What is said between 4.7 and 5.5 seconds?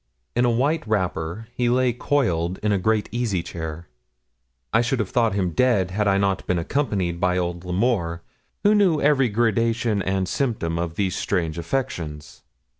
I should have thought